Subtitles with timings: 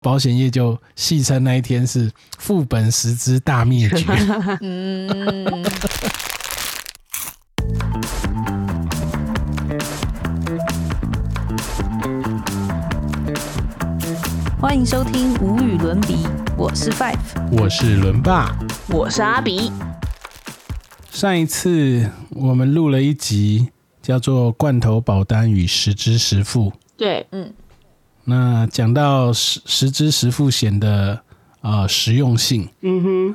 [0.00, 2.08] 保险业就戏称那一天是
[2.38, 4.06] 副本十支大灭绝。
[4.62, 5.64] 嗯，
[14.60, 16.24] 欢迎收听无与伦比，
[16.56, 17.18] 我是 Five，
[17.50, 18.56] 我是伦爸。
[18.90, 19.72] 我是阿比，
[21.10, 23.70] 上一次我们录了一集
[24.00, 27.26] 叫做《罐头保单与十支十付》，对，
[28.28, 31.18] 那讲到实实支实付险的
[31.62, 33.34] 呃实用性，嗯哼，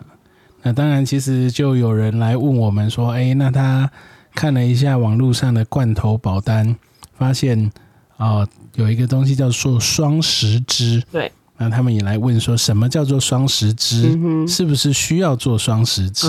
[0.62, 3.90] 那当然，其实就有人来问我们说，哎，那他
[4.36, 6.76] 看了一下网络上的罐头保单，
[7.18, 7.72] 发现
[8.18, 14.14] 啊、呃有一个东西叫做双十支，对，那他们也来问说，什么叫做双十支？
[14.16, 16.28] 嗯，是不是需要做双十支？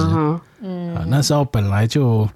[0.61, 2.29] 嗯，那时候本来就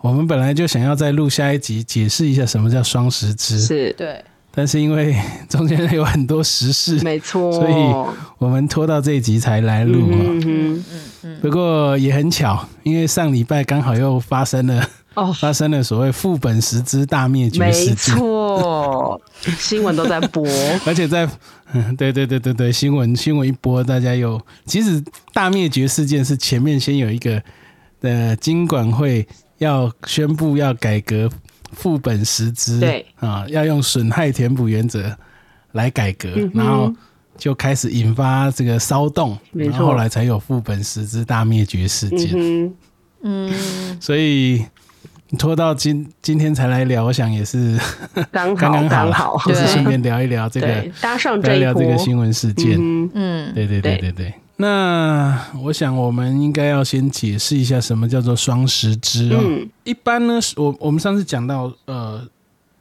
[0.00, 4.24] 我们本来就想要再录下一集解释一下什么叫双十支，是，对，
[4.58, 5.14] 但是因为
[5.48, 7.74] 中间有很多时事，没错，所以
[8.38, 10.18] 我们拖到这一集才来录啊。
[10.18, 10.84] 嗯哼，嗯
[11.22, 11.40] 嗯。
[11.40, 14.84] 不过也很巧，因为上礼拜刚好又发生了
[15.14, 19.20] 哦，发生了所谓副本十之大灭绝没事件，没错，
[19.60, 20.44] 新闻都在播，
[20.84, 21.24] 而且在
[21.72, 25.00] 嗯，对对对对对，新闻新闻一播，大家又其实
[25.32, 27.40] 大灭绝事件是前面先有一个
[28.00, 29.24] 呃金管会
[29.58, 31.30] 要宣布要改革
[31.72, 33.06] 副本实支，对。
[33.16, 35.16] 啊，要用损害填补原则
[35.72, 36.92] 来改革，嗯然后
[37.36, 42.74] 就开始引发这个骚动，然后后来才有副本实支大灭绝事件，嗯
[43.22, 44.64] 嗯，所以
[45.38, 47.78] 拖到今今天才来聊，我想也是，
[48.32, 52.76] 刚 刚好，刚刚好，好，就是顺便聊一聊这个，搭上聊一这一波，聊这个新闻事件。
[52.78, 53.10] 嗯哼。
[53.14, 54.12] 嗯，对对对对。
[54.12, 54.34] 对对。
[54.60, 59.40] 那我想我们应该要先解释一下什么叫做双十支哦。
[59.40, 62.26] 嗯，一般呢，是我我们上次讲到，呃，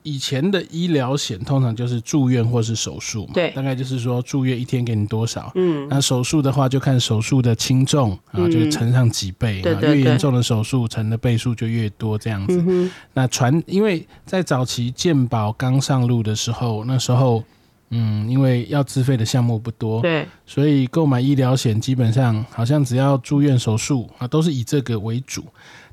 [0.02, 5.52] 以前的医疗险通常就是住院或是手术嘛，对大概就是说住院一天给你多少。
[5.54, 12.64] 嗯，那手术的话，就看手术的轻重啊，嗯就乘上几倍，啊越严重的手术乘的倍数就越多，这样子。
[12.68, 17.44] 嗯，那传，因为在早期健保刚上路的时候，那时候，
[17.90, 25.44] 嗯，因为要自费的项目不多，对，所以购买医疗险基本上好像只要住院手术啊，都是以这个为主。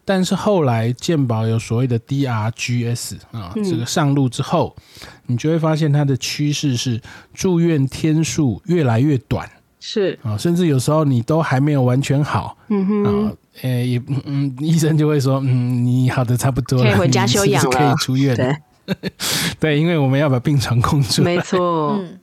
[0.07, 3.65] 但是后来健保有所谓的 DRGS 啊，嗯。
[3.65, 4.77] 这个上路之后，
[5.27, 7.01] 你就会发现它的趋势是
[7.33, 9.49] 住院天数越来越短。
[9.81, 13.33] 是，啊，甚至有时候你都还没有完全好嗯哼，啊，
[13.63, 18.35] 呃，也嗯嗯，医生就会说，嗯，你好的差不多了，可以回家你是不休养是可以出院。
[18.35, 18.57] 对，
[19.61, 22.19] 对，因为我们要把病床空出来没错，嗯。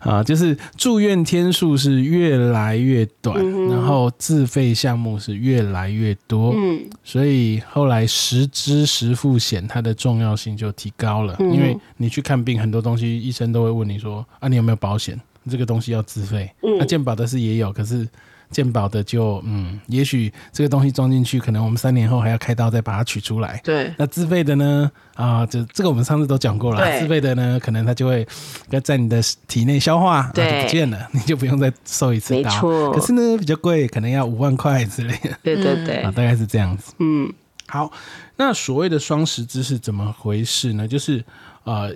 [0.00, 11.34] 啊，就是住院天数是越来越短，嗯然后自费项目是越来越多，嗯，所以后来实支实付险它的重要性就提高了。
[11.40, 11.52] 嗯。
[11.52, 15.20] 因为你去看病，很多东西医生都会问你说啊，你有没有保险？
[15.50, 16.48] 这个东西要自费。
[16.62, 16.76] 嗯。
[16.78, 18.06] 那健保的是也有，可是
[18.50, 23.60] 健保的就嗯，也许这个东西装进去，可能我们三年后还要开刀再把它取出来。
[23.62, 24.90] 对，那自费的呢？
[25.14, 27.00] 啊，这这个我们上次都讲过了。
[27.00, 28.26] 自费的呢，可能它就会
[28.70, 32.50] 要在你的体内消化，就不见了， 你就不用再受一次刀。
[32.50, 36.92] 没错可是呢，比较贵，可能要五万块之类的对对对啊，，大概是这样子。
[36.98, 37.32] 嗯，
[37.66, 37.90] 好，
[38.36, 40.86] 那所谓的双十支是怎么回事呢？
[40.86, 41.24] 就是
[41.64, 41.92] 呃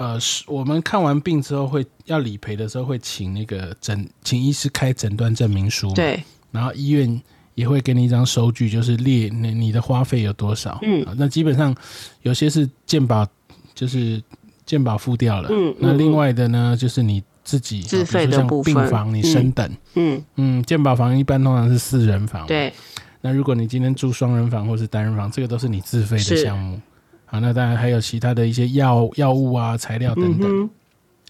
[0.00, 5.92] 呃，是我们看完病之后会要理赔的时候，会请那个诊，请医师开诊断证明书。。
[5.92, 7.20] 对，然后医院
[7.54, 10.78] 也会给你一张收据，就是列你你的花费有多少。
[10.80, 11.76] 嗯啊那基本上
[12.22, 13.26] 有些是健保，
[13.74, 14.22] 就是
[14.64, 15.50] 健保付掉了。
[15.52, 22.46] 嗯嗯那另外的呢，就是你自己自费的部分病房你升等，嗯，嗯，健保房一般通常是四人房。。
[22.46, 22.72] 对，
[23.20, 26.80] 那如果你今天住双人房或是单人房，这个都是你自费的项目。
[27.30, 30.50] 好，那当然还有其他的一些药药物啊、材料等等。
[30.50, 30.70] 嗯哼，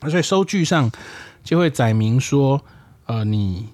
[0.01, 0.91] 那所以收据上
[1.45, 2.59] 就会载明说，
[3.05, 3.69] 呃，你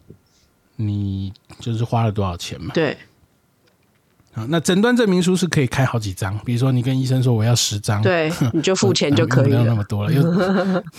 [0.75, 2.73] 你就是花了多少钱嘛。
[2.75, 2.97] 对，
[4.37, 9.83] 啊，那诊断证明书是可以开好几张，比如说你跟医生说我要十张，对， 你就付钱就可以了不用那么。
[9.85, 10.13] 多了。
[10.13, 10.23] 有，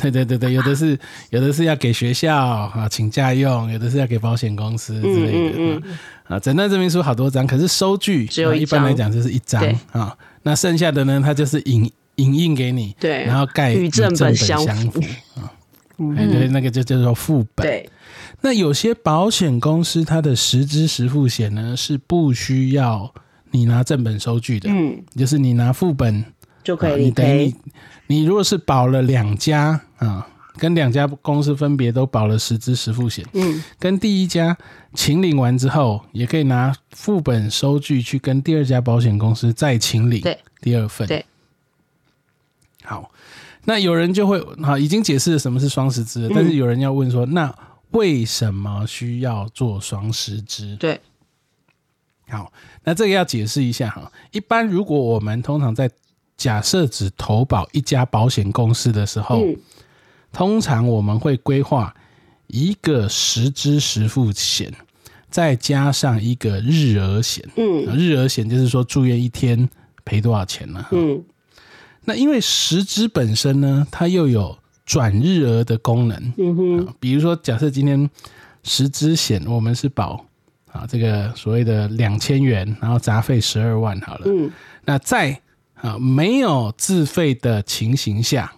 [0.02, 0.98] 对对对对，有的是
[1.30, 5.56] 有的是要给学校啊请假用，有的是要给保险公司之类的。
[5.58, 5.78] 嗯
[6.24, 10.18] 啊啊，诊断证明书好多张，可是收据只有一啊一般来张讲就是一张啊。
[10.42, 15.00] 那剩下的呢，它就是影影印给你，对然后盖与正正本相相符
[15.36, 15.54] 啊。
[16.16, 17.66] 哎，对，那个就叫做副本。
[17.66, 17.90] 对，
[18.42, 23.14] 那有些保险公司它的实支实付险呢是不需要
[23.52, 26.24] 你拿正本收据的，嗯，就是你拿副本
[26.64, 27.56] 就可以理啊你等于你。
[28.08, 30.28] 你如果是保了两家啊，
[30.58, 34.58] 跟两家公司分别都保了十支实付险，嗯，跟第一家
[34.94, 41.08] 请领完之后，也可以拿副本收据去跟第二家保险公司再请领对第二份。
[41.08, 41.26] 对，
[42.84, 43.12] 好，
[43.66, 47.54] 那有人就会好，已经解释了什么是双十支了，但是有人要问说，那
[47.92, 50.76] 为什么需要做双十支？
[50.78, 51.00] 对，
[52.30, 52.52] 好，
[52.84, 54.12] 那这个要解释一下哈。
[54.32, 55.90] 一般如果我们通常在
[56.36, 59.56] 假设只投保一家保险公司的时候，嗯
[60.34, 61.96] 通常我们会规划
[62.48, 64.72] 一个实支实付险，
[65.30, 67.48] 再加上一个日额险。
[67.56, 69.68] 嗯日额险就是说住院一天
[70.06, 71.24] 赔多少钱呢、嗯
[72.10, 76.34] 那因为实支本身呢，它又有转日额的功能。
[76.38, 78.10] 嗯哼，啊比如说，假设今天
[78.64, 80.26] 实支险我们是保
[80.72, 84.26] 啊这个所谓的两千元，然后杂费十二万好了。
[84.26, 84.52] 嗯。
[84.86, 85.40] 那在
[85.76, 88.54] 啊没有自费的情形下，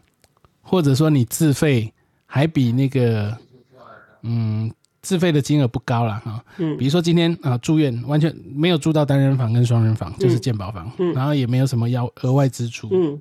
[0.61, 1.93] 或者说你自费
[2.25, 3.37] 还比那个
[4.23, 4.71] 嗯
[5.01, 6.77] 自费的金额不高了哈，嗯。
[6.77, 11.13] 比如说今天啊住院完全没有住到单人房跟双人房，就是健保房，嗯。
[11.13, 12.89] 然后也没有什么要额外支出。
[12.91, 13.19] 嗯。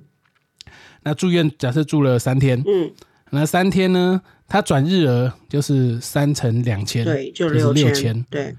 [1.01, 2.91] 那住院假设住了三天，嗯，
[3.29, 8.53] 那三天呢，他转日额就是三乘两千，对，就就是六六千对，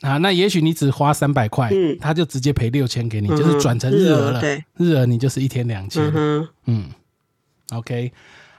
[0.00, 0.18] 啊。
[0.18, 4.40] 那也许你只花三百块，嗯他就直接赔六千给你，嗯就是转成日额了。
[4.40, 6.84] 对，日额你就是一天两千嗯，嗯
[7.72, 8.12] ，OK，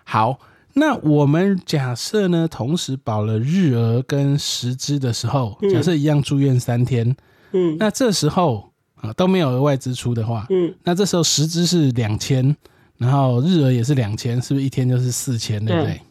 [0.04, 0.40] 好。
[0.74, 7.14] 那我们假设呢，同时保了日额跟实支的时候，嗯假设一样住院三天，
[7.52, 12.56] 嗯那这时候啊都没有额外支出的话，嗯那这时候实支是两千，
[12.98, 15.94] 然后日额也是两千，是不是一天就是四千，对不对？
[15.96, 16.02] 对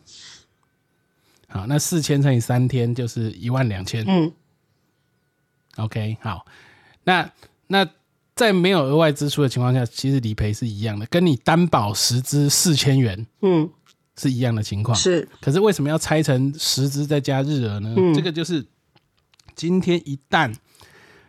[1.48, 4.04] 好，那四千乘以三天就是一万两千。
[4.06, 4.30] 嗯
[5.76, 6.44] OK，好，
[7.04, 7.30] 那
[7.68, 7.88] 那
[8.34, 13.68] 在没有额外支出的情况下，其实理赔是一样的，跟你担保十支四千元嗯，
[14.16, 14.96] 是一样的情况。
[14.96, 17.94] 是，可是为什么要拆成十支再加日额呢？
[17.96, 18.64] 嗯这个就是
[19.54, 20.54] 今天一旦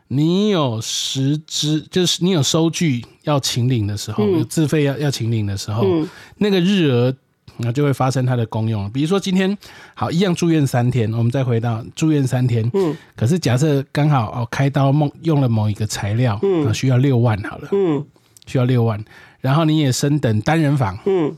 [0.08, 7.16] 你有十支，就是你有收据要请领的时候，嗯有自费要要请领的时候，嗯那个日额。
[7.62, 8.90] 那就会发生它的功用了。
[8.90, 9.58] 比如说今天
[9.94, 18.06] 好一样住院三天，我们再回到住院三天，嗯可是假设刚好哦开刀梦用了某一个材料，嗯啊需要六万好了，嗯
[18.46, 19.04] 需要六万，
[19.40, 21.36] 然后你也升等单人房，嗯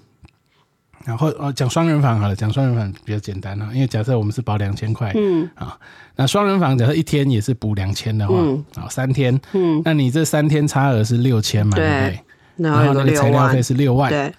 [1.06, 5.78] 然后哦讲双人房好了，讲双人房比较简单哈，因为假设我们是保两千块，嗯啊，
[6.16, 12.20] 那双人房假设一天也是补两千的话，嗯啊三天，嗯，那你这三天差额是六千嘛，对不对对？
[12.56, 14.34] 然然后那个材料费，是六万，对，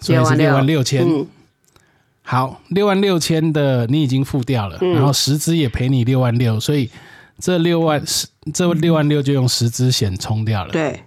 [0.00, 1.04] 所以是六万六千。
[1.06, 1.26] 嗯
[2.26, 6.88] 好，六万六千的你已经付掉了，嗯然后十支也赔你六万六，所以
[7.38, 10.72] 这六万十这六万六就用十支险冲掉了。
[10.72, 11.02] 对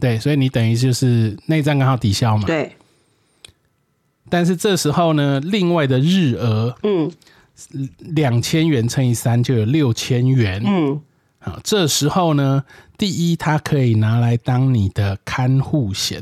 [0.00, 2.46] 对，所以你等于就是内账刚好抵消嘛。
[2.46, 2.74] 对，
[4.28, 7.08] 但是这时候呢，另外的日额嗯
[7.98, 10.60] 两千元乘以三就有六千元。
[10.66, 11.00] 嗯
[11.38, 12.64] 好，这时候呢，
[12.98, 16.20] 第一它可以拿来当你的看护险。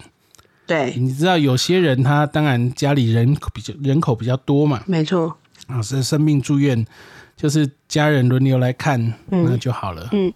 [0.68, 5.34] 对，你知道有些人他当然家里人口比较人口比较多嘛，没错，
[5.66, 6.86] 啊，是生病住院，
[7.34, 9.00] 就是家人轮流来看，
[9.30, 9.46] 嗯。
[9.48, 10.06] 那就好了。
[10.12, 10.30] 嗯，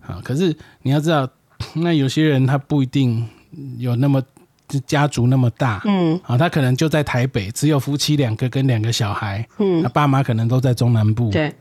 [0.00, 1.28] 啊，可是你要知道，
[1.74, 3.28] 那有些人他不一定
[3.76, 4.22] 有那么
[4.66, 6.18] 就家族那么大，嗯。
[6.24, 9.82] 啊，他可能就在台北，只有夫妻两个跟两个小孩，嗯。
[9.82, 11.54] 他嗯，爸妈可能都在中南部，对，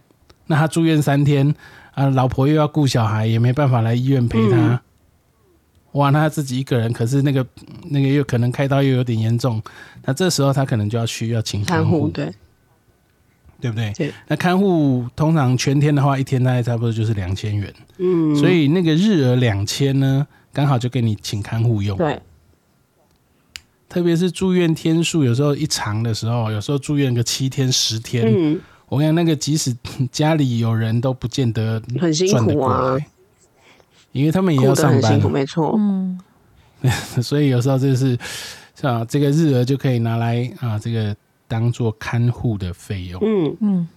[0.47, 1.53] 那他住院三天，
[1.93, 4.57] 啊，老婆又要顾小孩，也没办法来医院陪他。
[4.57, 4.79] 嗯
[5.93, 7.45] 哇，那他自己一个人，可是那个
[7.89, 9.61] 那个又可能开刀又有点严重，
[10.03, 12.31] 那这时候他可能就要需要请看护，对。
[13.61, 13.93] 对不对？
[13.93, 21.97] 对，那看护通常全天的话，一天大概差不多就是两千元，嗯，所以那个日额两千呢，刚好就给你请看护用。
[21.97, 22.21] 对，
[23.87, 28.59] 特别是住院天数，有时候一长的时候，有时候住院个七天十天，嗯，
[28.89, 29.73] 我跟你讲，那个即使
[30.11, 33.07] 家里有人都不见得很辛赚得过苦啊来，
[34.13, 36.17] 因为他们也要上班辛苦，，没错，嗯，
[37.21, 38.17] 所以有时候就是
[38.81, 41.13] 啊，这个日额就可以拿来啊，这个
[41.47, 43.21] 当做看护的费用。
[43.21, 43.57] 嗯。
[43.59, 43.87] 嗯，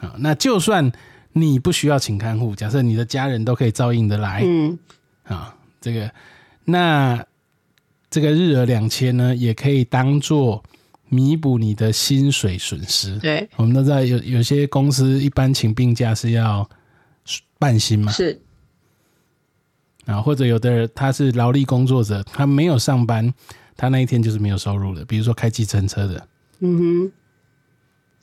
[0.00, 0.14] 啊。
[0.18, 0.92] 那就算
[1.32, 4.78] 你不需要请看护，假设你的家人都可以照应的来嗯。
[5.24, 6.10] 啊，这个
[6.64, 7.24] 那
[8.10, 10.62] 这个日额两千呢，也可以当做
[11.08, 13.18] 弥补你的薪水损失。
[13.18, 16.68] 对，我们都知道有有些公司一般请病假是要
[17.58, 18.40] 半薪嘛，是，
[20.06, 23.32] 啊，或者有的人他是劳力工作者，他没有上班，
[23.76, 25.04] 他那一天就是没有收入的。
[25.04, 26.26] 比如说开计程车的
[26.60, 27.12] 嗯哼，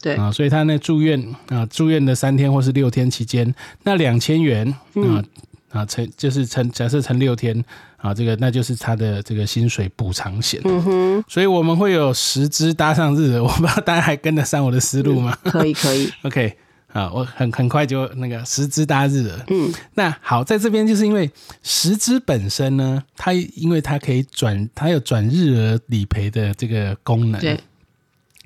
[0.01, 5.25] 对，啊，所以他那住院啊，住院的三天或是六天期间，那两千元啊嗯
[5.71, 7.63] 啊乘就是乘假设乘六天
[7.97, 10.59] 啊，这个那就是他的这个薪水补偿险。
[10.65, 15.37] 嗯哼，所以我们会有十支搭上日，我不知道大家还跟得上我的思路吗？
[15.43, 16.57] 可以可以， OK，
[16.93, 19.45] 啊，我很很快就那个十支搭日了。
[19.49, 21.29] 嗯，那好，在这边就是因为
[21.63, 27.59] 十支本身呢，它因为它可以转，它有转日额理赔的这个功能，对，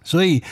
[0.04, 0.44] 所以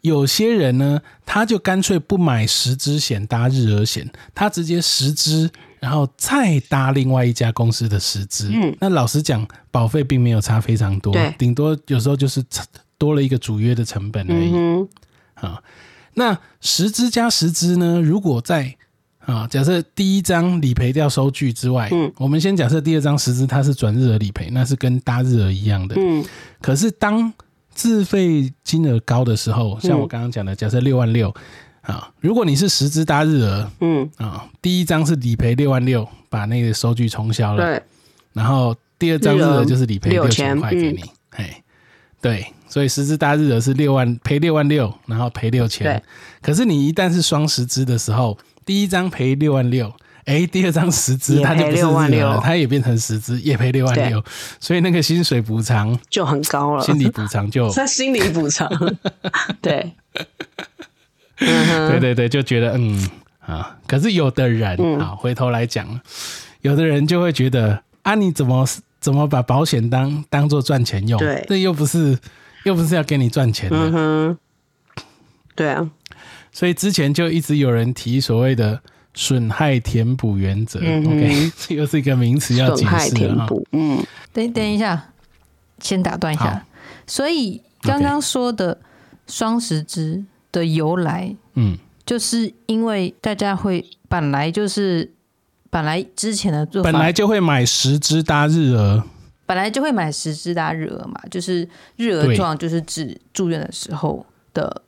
[0.00, 8.50] 有些人呢，他就干脆不买十支险搭日额险，他直接十支，然后再搭另外一家公司的十支。
[8.52, 12.42] 嗯，那老实讲，保费并没有差非常多对，顶多有时候就是
[12.98, 14.50] 多了一个主约的成本而已。
[14.54, 14.88] 嗯
[15.34, 15.62] 啊，
[16.14, 18.00] 那十支加十支呢？
[18.00, 18.74] 如果在
[19.26, 25.94] 啊，假设第一张理赔掉收据之外，嗯，我们先假设第二张十支它是转日额理赔，那是跟搭日额一样的。
[25.98, 26.24] 嗯。
[26.60, 27.32] 可是当
[27.70, 31.34] 自费金额高的时候，像我刚刚讲的，假设六万六
[31.80, 37.82] 啊，如果你是十支搭日额嗯，啊，第一张是理赔六万六，把那个收据冲销了，对，
[38.34, 41.63] 然后第二张日额就是理赔六千块给你，哎、
[42.24, 46.02] 对，所以十支搭日的是六万赔六万六，然后赔六千对。
[46.40, 49.92] 可是你一旦是双十支的时候，第一张赔六万六，
[50.24, 54.24] 哎，第二张十支也赔它就不是6万日额了，它也变成十支，也赔六万六，
[54.58, 56.82] 所以那个薪水补偿、就很高了。
[56.82, 58.70] 心理补偿就， 他心理补偿，
[59.60, 59.92] 对，
[61.36, 63.06] 对对对，就觉得嗯
[63.40, 66.00] 啊，可是有的人嗯啊，回头来讲，
[66.62, 68.66] 有的人就会觉得啊，你怎么
[69.04, 71.18] 怎么把保险当当做赚钱用？
[71.18, 72.18] 对这又不是
[72.62, 73.76] 又不是要给你赚钱的。
[73.76, 74.38] 嗯哼，
[75.54, 75.90] 对啊，
[76.50, 78.80] 所以之前就一直有人提所谓的
[79.12, 80.80] 损害填补原则。
[80.82, 83.08] 嗯 OK， 这又是一个名词要解释了哈。
[83.10, 85.10] 填补，嗯，等等一下，
[85.80, 86.64] 先打断一下。
[87.06, 88.80] 所以刚刚说的
[89.26, 95.12] 双十支的由来，嗯，就是因为大家会本来就是
[95.74, 99.02] 本来之前的做法，本来就会买十支搭日额，
[99.44, 104.82] 本来就会买十支搭日额嘛，就是日额对状，就是指住院的时候的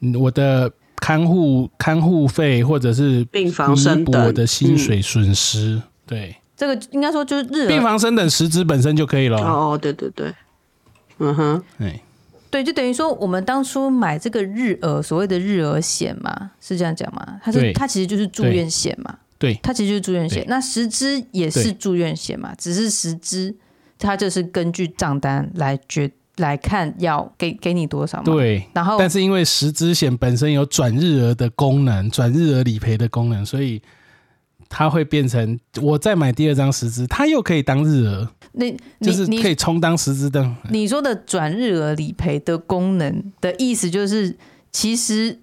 [0.00, 4.20] 嗯我的看护看护费或者是病房弥升等。
[4.20, 5.80] 补我的薪水损失。
[6.04, 9.38] 对，这个应该说就是日额，病房生等十支本身就可以了。
[9.38, 10.34] 哦，对对对，
[11.18, 12.02] 嗯哼，哎，
[12.50, 17.38] 对，就等于说我们当初买这个日额，所谓的日额险嘛，是这样讲吗？
[17.44, 17.72] 它是对。
[17.72, 20.44] 它其实就是住院险嘛，对它其实就是住院险。
[20.46, 23.52] 那十支也是住院险嘛，只是十支
[23.98, 28.24] 它就是根据账单来决来看要给给你多少嘛。。
[28.24, 28.64] 对。
[28.72, 33.82] 然后但是因为十支险本身有转日额的功能，转日额理赔的功能，所以
[34.68, 40.48] 它会变成我再买第二张十支，它又可以当日额，那你就是可以充当十支的。
[40.70, 44.38] 你说的转日额理赔的功能的意思就是，
[44.70, 45.40] 其实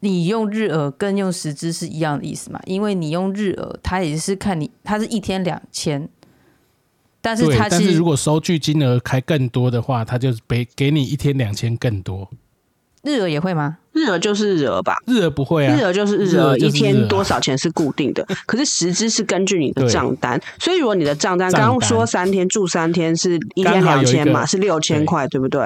[0.00, 2.60] 你用日额跟用时支是一样的意思嘛？
[2.66, 6.08] 因为你用日额，它也是看你，它是一天两千，
[7.20, 12.30] 但是，它是如果收据金额开更多的话，它就给给你一天两千更多。
[13.02, 13.78] 日额也会吗？
[14.00, 25.60] 日额就是日额吧，日额不会啊日，额就是日日额额，一天多少钱是固定的， 可是实支是根据你的账单，所以如果你的账单刚刚说三天住三天是一天两千嘛，是六千块，对不对？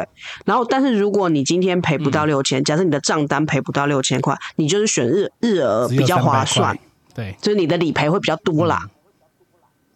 [0.45, 2.13] 然后，但是如果你今天赔不嗯。
[2.15, 6.79] 到六千、假设你的账单赔不到六千块，你就是选日日额比较划算，。
[7.13, 8.89] 对，就是你的理赔会比较多啦。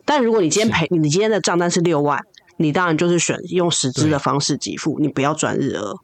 [0.05, 2.25] 但如果你今天赔，你今天的账单是六万，
[2.57, 5.99] 你当然就是选用实支的方式给付，你不要转日额，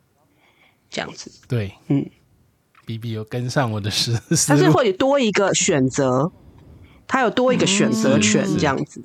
[0.88, 2.06] 这样子，对，嗯
[2.84, 6.30] ，B B 有跟上我的思思它是路，会多一个选择，
[7.06, 9.02] 他有多一个选择权嗯这样子。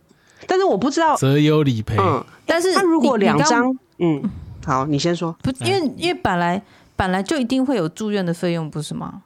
[0.48, 1.98] 但是我不知道，择优理赔。
[2.00, 4.24] 嗯，但是他如果两张，嗯，
[4.66, 5.36] 好，你先说。
[5.42, 6.62] 不，因为因为本来
[6.96, 9.24] 本来就一定会有住院的费用，不是吗？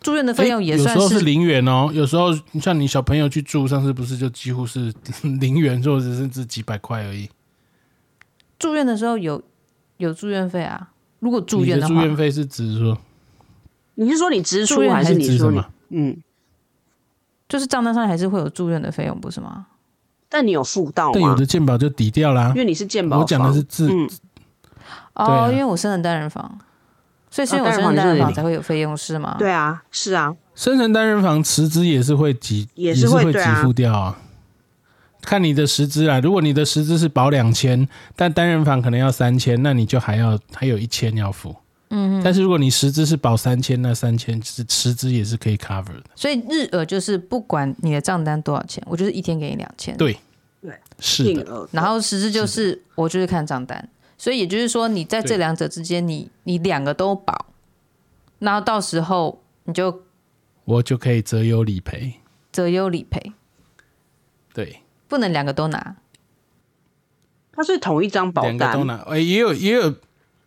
[0.00, 2.28] 住院的费用也算诶有时候是零元哦，有时候
[2.60, 4.94] 像你小朋友去住，上次不是就几乎是
[5.40, 7.28] 零元，或者甚至几百块而已。
[8.58, 9.42] 住院的时候有
[9.96, 10.90] 有住院费啊。
[11.18, 12.96] 如果住院的话，住院费是指说
[14.00, 15.60] 你是说你支出还是你说你？
[15.90, 16.16] 嗯，
[17.48, 19.66] 就是账单上还是会有住院的费用，不是吗？
[20.28, 21.34] 但你有付到吗但有？
[21.34, 22.60] 的健保就抵掉啦因。
[22.60, 24.08] 为你是健保我讲的是自嗯，
[25.14, 26.58] 哦，因为我生了单人房，
[27.28, 29.34] 所以是因哦为我生了单人房才会有费用是吗？
[29.36, 34.16] 对啊，是啊，生成单人房辞职也是会给，也是会给付掉啊。
[35.22, 41.56] 看你的实支啊，如果你的实支是保两千，但单人房可能要三千，那你就还要还有一千要付。
[41.90, 46.04] 嗯，但是如果你十支是保三千，那三千是实支也是可以 cover 的。
[46.14, 49.96] 所以日额就是不管你的账单多少钱，我就是一天给你两千。
[49.96, 50.18] 对，
[50.60, 57.46] 对，是的，然后实质就是我就是看账单，所以也就是说你在这两者之间，你你两个都保，
[58.38, 60.02] 然后到时候你就
[60.64, 62.14] 我就可以择优理赔。
[62.50, 63.32] 择优理赔，
[64.52, 65.96] 对，不能两个都拿。
[67.52, 68.94] 它是同一张保单，两个都拿。
[69.06, 69.94] 哎、也有也有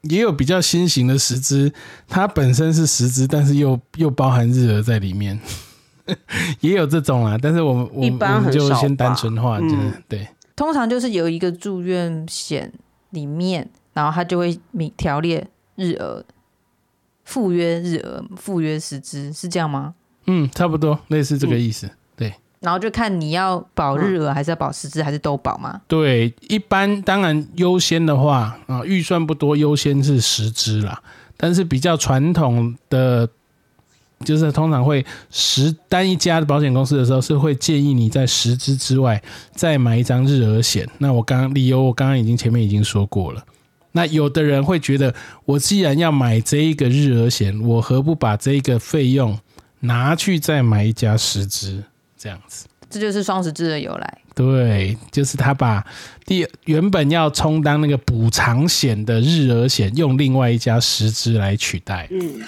[0.03, 1.71] 也有比较新型的十支，
[2.07, 5.39] 它本身是十支，但是又又包含日额在里面，
[6.61, 7.37] 也有这种啊。
[7.41, 12.71] 但是我们我们一般就先单纯化，嗯就是对，通常就是有一个住院险
[13.11, 16.25] 里面，然后它就会明条列日额、
[17.23, 19.93] 赴约日额、赴约十支，是这样吗？
[20.25, 21.87] 嗯，差不多类似这个意思。
[21.87, 21.95] 对
[22.61, 25.81] 然后就看你要保日额还是要保实支，还是都保嘛？
[25.87, 31.01] 对，一般当然优先的话啊，预算不多，优先是实支啦。
[31.35, 33.27] 但是比较传统的，
[34.23, 39.19] 就是通常会十单一家的保险公司的时候，是会建议你在实支之外
[39.53, 40.87] 再买一张日额险。
[40.99, 43.43] 那我刚刚理由我刚刚已经前面已经说过了。
[43.93, 45.11] 那有的人会觉得，
[45.45, 49.37] 我既然要买这一个日额险，我何不把这个费用
[49.79, 51.83] 拿去再买一家实支，
[52.21, 52.67] 这样子。
[52.89, 54.17] 这就是双十支的由来。
[54.35, 55.83] 对，就是他把
[56.25, 62.07] 第原本要充当那个补偿险的日额险，用另外一家实支来取代。
[62.11, 62.41] 嗯，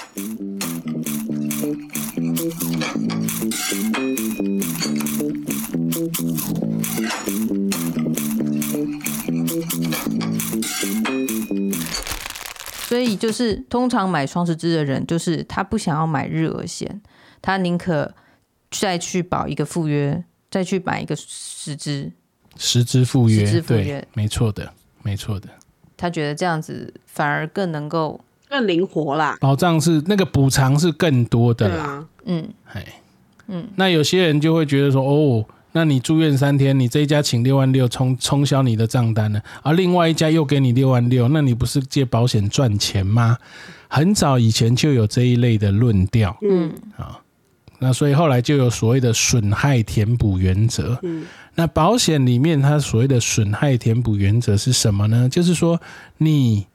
[12.87, 17.01] 所以就是通常买双十支的人，就是他不想要买日额险，
[17.41, 18.13] 他宁可
[18.79, 22.11] 再去保一个赴约，再去买一个十支，
[22.57, 25.47] 十支赴约，对，没错的，没错的。
[25.95, 29.37] 他觉得这样子反而更能够，更灵活啦。
[29.39, 31.83] 保障是那个补偿是更多的啦。
[31.83, 32.85] 啊，嗯，哎，
[33.47, 43.37] 嗯，那有些人就会觉得说，哦，那你住院三天，你这一家请六万六冲冲销你的账单了，而另外一家又给你六万六，那你不是借保险赚钱吗？
[43.87, 46.73] 很早以前就有这一类的论调，嗯
[47.83, 50.97] 那所以后来就有所谓的损害填补原则。
[51.03, 51.25] 嗯
[51.55, 55.29] 那保险里面它所谓的损害填补原则是什么呢？
[55.29, 55.79] 就是说
[56.17, 56.65] 你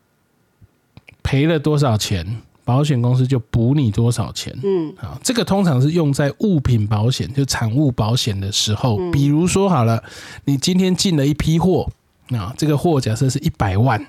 [1.20, 2.24] 赔了多少钱，
[2.64, 4.56] 保险公司就补你多少钱。
[4.62, 9.10] 嗯啊，这个通常是用在物品保险，就产物保险的时候。
[9.10, 10.00] 比如说好了，
[10.44, 11.90] 你今天进了一批货，
[12.30, 14.06] 啊，这个货假设是一百万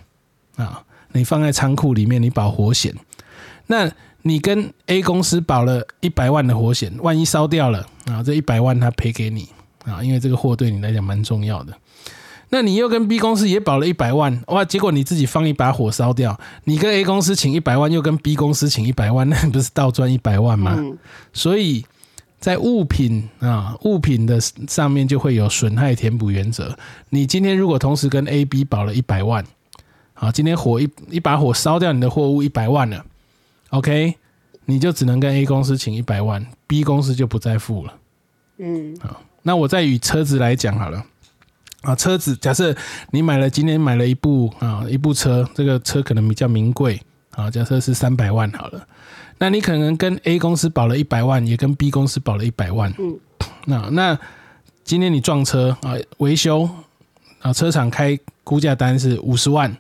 [0.56, 2.94] 啊，你放在仓库里面，你保活险，
[3.66, 3.92] 那
[4.22, 9.48] 你跟 A 公司保了一百万的火险，万一烧掉了啊，这一百万他赔给你
[9.86, 11.74] 啊，因为这个货对你来讲蛮重要的。
[12.52, 20.76] 那你又跟 B 公司也保了一百万，哇，结果你自己放一把火烧掉，你跟 A 公司请一百万，又跟 B 公司请一百万， 那不是倒赚一百万吗？
[20.78, 20.98] 嗯
[21.32, 21.86] 所以
[22.40, 26.76] 在物品啊物品的上面就会有损害填补原则。
[27.10, 29.46] 你今天如果同时跟 A、B 保了一百万，
[30.16, 33.06] 啊，今天火一一把火烧掉你的货物一百万了
[33.70, 34.16] ，OK，
[34.66, 37.94] 你就只能跟 A 公司请一百万，B 公司就不再付了。
[38.58, 41.04] 嗯好那我再以车子来讲好了。
[41.82, 42.76] 啊，车子假设
[43.12, 47.02] 你买了今天买了一部啊一部车，这个车可能比较名贵
[47.32, 48.86] 啊，假设是三百万好了，
[49.38, 53.18] 那你可能跟 A 公司保了一百万，也跟 B 公司保了一百万，嗯，
[53.66, 54.20] 那那
[54.84, 56.70] 今天你撞车啊维修
[57.40, 59.78] 啊车厂开估价单是五十万，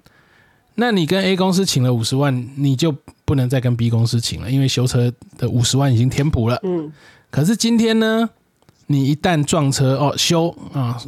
[0.75, 2.95] 那你跟 A 公司请了五十万，你就
[3.29, 6.59] 不能再跟 B 公司请了，因为修车的五十万已经填补了。
[6.63, 6.91] 嗯。
[7.29, 8.27] 可是今天呢，
[8.87, 10.99] 你一旦撞车哦，修啊，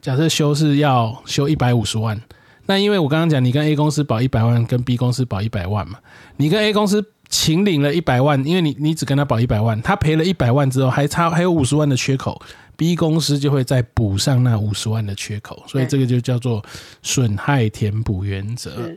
[0.00, 2.18] 假设修是要修一百五十万，
[2.64, 5.98] 那因为我刚刚讲，你跟 A 公司保一百万，跟 B 公司保一百万嘛，
[6.38, 12.40] 你跟 A 公司请领了一百万，因为你你只跟他保一百万，他赔了一百万之后，还差还有五十万的缺口
[12.74, 16.64] ，B 公司就会再补上那五十万的缺口，所以这个就叫做
[17.02, 18.96] 损害填补原则，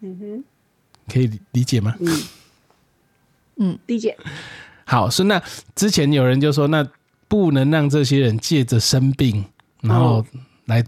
[0.00, 0.44] 嗯哼
[1.10, 1.94] 可以理理解吗？
[2.00, 2.22] 嗯
[3.56, 4.16] 嗯，理解。
[4.84, 5.40] 好，是那
[5.74, 6.86] 之前有人就说，那
[7.28, 9.44] 不能让这些人借着生病，
[9.80, 10.24] 然后
[10.66, 10.84] 来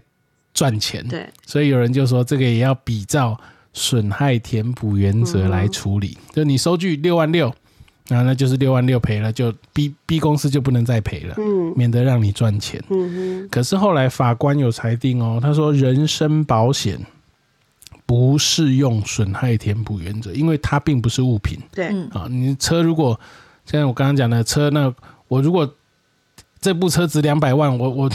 [0.53, 1.07] 赚钱。
[1.07, 3.39] 对，所以有人就说，这个也要比照
[3.73, 6.17] 损害填补原则来处理。
[6.33, 7.49] 就你收据六万六，
[8.09, 12.83] 啊，那就是六万六赔了，就 B B 公司就不能再赔了，嗯免得让你赚钱。
[12.89, 16.99] 嗯可是后来法官有裁定哦，他说人身保险
[18.05, 21.57] 不适用损害填补原则，因为它并不是物品。
[21.71, 23.19] 对，嗯啊，你车如果
[23.65, 24.93] 像我刚刚讲的车，那
[25.27, 25.67] 我如果
[26.61, 28.11] 这部车值两百万，我我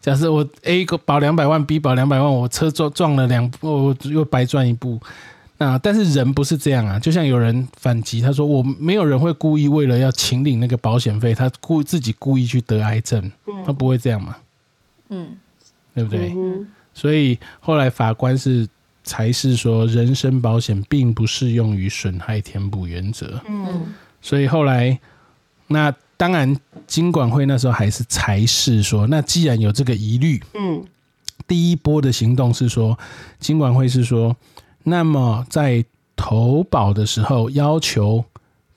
[0.00, 5.00] 假设我 A 保两百万，B 保两百万，我车撞撞了两部，我又白赚一部。
[5.58, 13.32] 那但是人不是这样啊，就像有人反击，他说我没有人会故意为了要请领那个保险费，他故自己故意去得癌症，
[13.64, 14.36] 他不会这样嘛，
[15.08, 15.28] 嗯，
[15.94, 16.32] 对不对？
[16.36, 18.66] 嗯所以后来法官是
[19.06, 23.40] 才是说，人身保险并不适用于损害填补原则。
[23.48, 23.94] 嗯。
[24.20, 24.98] 所以后来，
[25.68, 26.54] 那当然
[26.86, 30.84] 金管会那时候还是才是说，那既然有这个疑虑，嗯。
[31.46, 32.98] 第一波的行动是说，
[33.38, 34.36] 金管会是说，
[34.82, 35.84] 那么在
[36.16, 38.24] 投保的时候要求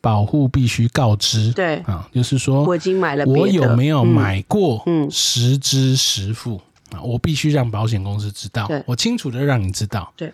[0.01, 4.07] 保护必须告知，对，啊，就是说我已经买了，我有没有嗯？
[4.07, 5.09] 买过嗯。
[5.09, 7.01] 实支实付啊？
[7.01, 10.11] 我必须让保险公司知道，我清楚的让你知道。
[10.15, 10.31] 对，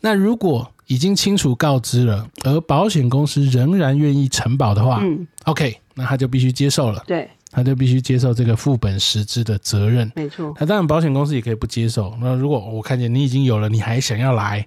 [0.00, 10.10] 那如果已经清楚告知了，而保险公司仍然愿意承保的话、嗯，o k 那他就必须接受了，对，他就必须接受这个副本实支的责任。
[10.14, 12.16] 没错，那当然，保险公司也可以不接受。
[12.20, 14.64] 那如果我看见你已经有了，你还想要来，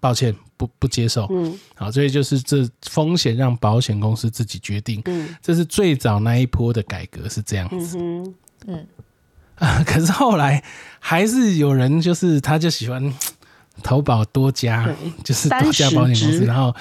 [0.00, 1.26] 抱歉，不不接受。
[1.30, 5.02] 嗯好，所以就是这风险让保险公司自己决定。
[5.04, 8.24] 嗯这是最早那一波的改革是这样子嗯
[8.64, 8.86] 子。
[9.58, 10.62] 哼，啊，可是后来
[10.98, 13.14] 还是有人就是他就喜欢嗯
[13.82, 14.88] 投保多家，
[15.24, 16.74] 就是多家保险公司，然后。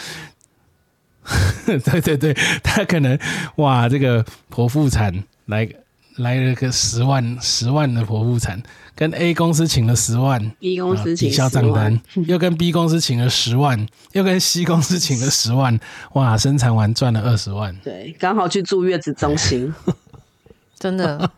[1.65, 3.19] 对对对，他可能
[3.57, 5.13] 哇，这个剖腹产
[5.47, 5.67] 来
[6.15, 8.63] 来了个十万十万的剖腹产，
[8.95, 15.77] 跟 A 公司请了十万，，B 公啊司请抵消账单， 又跟 B 公司请了十万，又跟 C 公司请了十万，
[16.13, 17.75] 哇，生产完赚了二十万。
[17.83, 19.75] 对，刚好去住月子中心，
[20.79, 21.29] 真的，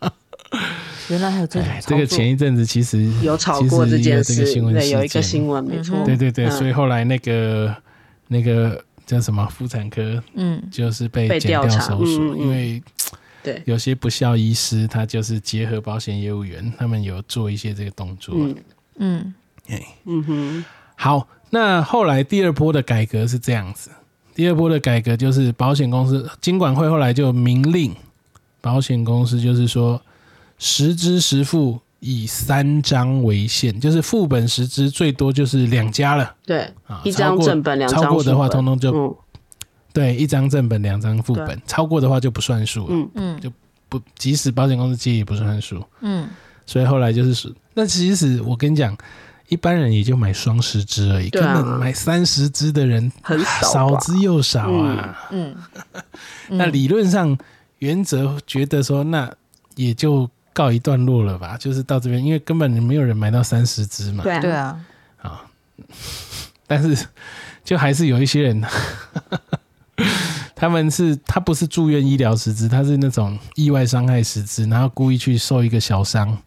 [1.10, 5.98] 原来还有这种哎，这个前一阵子其实有炒过这件事，这个新闻对，有一个新闻，没错。
[5.98, 6.52] 嗯，对对对，嗯。
[6.52, 7.76] 所以后来那个
[8.28, 10.62] 那个叫什么妇产科，嗯。
[10.72, 12.82] 就是被剪被调查掉手术，嗯因为
[13.42, 18.36] 对，有些不孝医师，他就是结合保险业务员，他们有做一些这个动作。
[18.38, 18.56] 嗯。
[18.98, 19.34] 嗯。
[20.06, 23.92] 嗯哼，好，那后来第二波的改革是这样子，
[24.34, 27.96] 第二波的改革就是保险公司金管会后来就明令
[28.62, 30.02] 保险公司就是说
[30.60, 36.36] 实支十副以三张为限，就是副本十支最多就是两家了。
[36.46, 39.16] 对啊，一张正本，两张超过的话通通就嗯。
[39.92, 43.10] 对一张正本两张副本，超过的话就不算数了，嗯。
[43.16, 43.42] 嗯。
[43.42, 43.52] 就
[43.90, 45.84] 不即使保险公司接也不算数。
[46.02, 46.30] 嗯。
[46.68, 48.96] 所以后来就是说，那其实我跟你讲，
[49.48, 55.28] 一般人也就买双十支而已，根本买三十支的人很少少之又少啊。
[55.32, 55.56] 嗯，
[56.50, 57.36] 那理论上
[57.80, 59.34] 原则觉得说，那
[59.76, 64.24] 也就告一段落了吧，就是到这边，因为根本没有人买到三十支嘛。
[64.24, 64.86] 对啊，对啊，
[65.22, 65.42] 啊，
[66.68, 67.08] 但是
[67.64, 68.64] 就还是有一些人。
[70.56, 76.38] 他们是，他不是住院医疗十支，他是那种意外伤害十支，然后故意去受一个小伤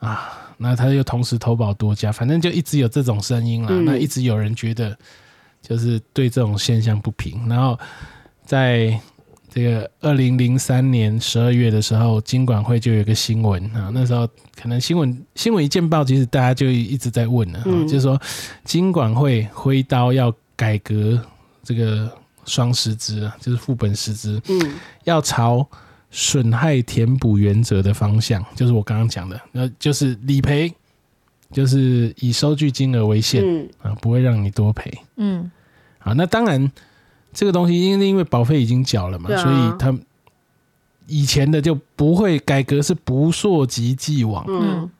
[0.00, 3.68] 啊，那他又同时投保多家，反正就一直有这种声音啦。
[3.70, 4.94] 嗯那一直有人觉得
[5.62, 7.78] 就是对这种现象不平，然后
[8.44, 9.00] 在
[9.50, 14.28] 这个二零零三年十二月的时候，金管会就有一个新闻啊，那时候
[14.60, 17.88] 可能新闻新闻一见报，其实大家就一直在问了、啊，嗯。
[17.88, 18.20] 就是说
[18.64, 21.20] 金管会挥刀要改革
[21.62, 22.10] 这个
[22.44, 24.74] 双实支啊，就是副本实支，嗯。
[25.04, 25.66] 要朝
[26.10, 30.72] 损害填补原则的方向，就是我刚刚讲的，那，就是理赔，
[31.50, 33.68] 就是以收据金额为限、嗯。
[33.80, 34.92] 啊，不会让你多赔。
[35.16, 35.50] 嗯。
[35.98, 36.70] 好，那当然
[37.38, 39.96] 这个东西因为因为保费已经缴了嘛，啊所以他
[41.06, 44.90] 以前的就不会改革是不溯及既往嗯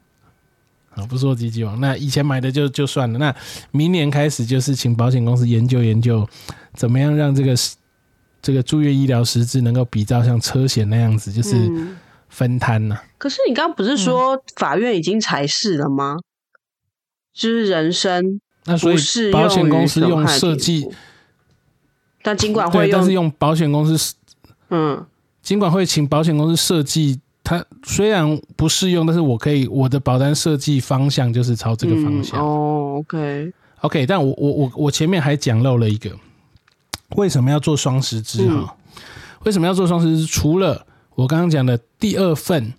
[1.09, 1.81] 不溯及既往。
[1.81, 3.35] 那以前买的就就算了，那
[3.72, 6.24] 明年开始就是请保险公司研究研究，
[6.74, 7.57] 怎么样让这个
[8.40, 11.96] 这个住院医疗实质能够比照像车险那样子，就是嗯。
[12.31, 16.18] 分摊呐、可是你刚刚不是说法院已经裁示了吗？
[17.33, 20.94] 就是人身那所以保险公司用设计补，
[22.22, 24.14] 但尽管会对，但是用用保险公司
[24.70, 25.04] 嗯
[25.42, 32.38] 尽管会请保险公司设计，它虽然不适用，但是我可以我的保单设计方向就是朝这个方向。
[32.38, 36.11] 嗯哦，OK，OK，但我我我我前面还讲漏了一个，
[37.16, 38.76] 为什么要做双十支嗯哈？
[39.44, 40.26] 为什么要做双十支？
[40.26, 42.74] 除了我刚刚讲的第二份，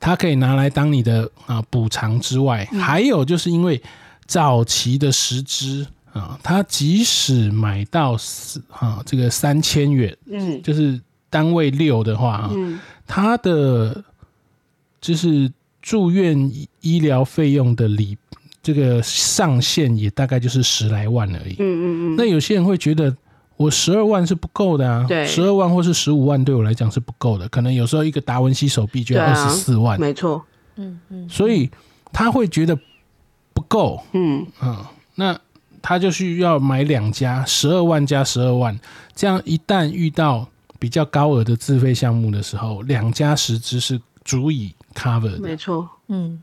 [0.00, 3.82] 它可以拿来当你的啊补偿之外，嗯还有就是因为
[4.26, 10.62] 早期的十支啊，他即使买到四啊这个三千元，嗯。
[10.62, 12.78] 就是单位六的话啊，嗯。
[13.06, 14.02] 他的
[15.00, 18.16] 就是住院医医疗费用的理
[18.62, 21.54] 这个上限也大概就是十来万而已。
[21.58, 23.16] 嗯嗯嗯，那有些人会觉得
[23.56, 25.24] 我十二万是不够的啊，对。
[25.24, 31.70] 十二万或是十五万对我来讲是不够的，可能有时候一个达文西手臂就要二十四万，没错，嗯嗯，所以
[32.12, 32.76] 他会觉得
[33.54, 34.44] 不够，嗯。
[34.60, 35.38] 嗯，那
[35.88, 38.76] 他就需要买两家，十二万加十二万，
[39.14, 40.44] 这样一旦遇到
[40.80, 45.38] 比较高额的自费项目的时候，两家十支是足以 cover 的。
[45.38, 46.42] 没错，嗯。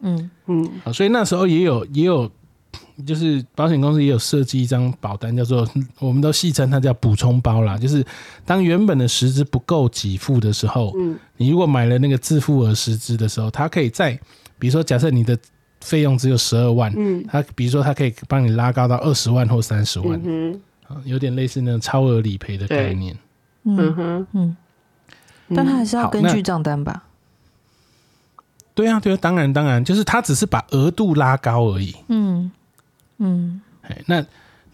[0.00, 0.28] 嗯。
[0.46, 0.68] 嗯。
[0.82, 2.28] 啊，所以那时候也有也有，
[3.06, 5.64] 就是保险公司也有设计一张保单，叫做
[6.00, 8.04] 我们都戏称它叫补充包啦，就是
[8.44, 11.16] 当原本的实支不够给付的时候，嗯。
[11.36, 14.18] 你如果买了那个自付额实支的时候，它可以在
[14.58, 15.38] 比如说假设你的
[15.80, 23.16] 费用只有十二万，嗯他比如说他可以帮你拉高到二十万或三十万，嗯啊有点类似那种超额理赔的概念。
[23.64, 24.56] 嗯嗯，哼，嗯，
[25.54, 27.04] 但他还是要根据账单吧？
[28.74, 31.94] 对啊，对啊，当然当然，就是他只是把额度拉高而已。
[32.08, 32.50] 嗯
[33.18, 34.24] 嗯哎，那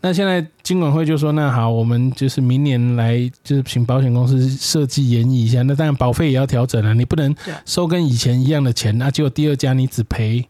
[0.01, 5.63] 那现在金管会就说，那好，我们就是明年来，就是请保险公司设计研议一下。
[5.63, 10.47] 那当然保费也要调整啊，你不能收跟以前一样的钱，那结果第二家你只赔。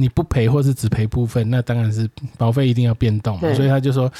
[0.00, 2.08] 你不赔或是只赔部分，那当然是
[2.38, 3.52] 保费一定要变动嘛。
[3.54, 4.10] 所以他就说，